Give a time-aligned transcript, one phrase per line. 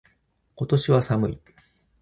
[0.55, 1.39] 今年は寒い。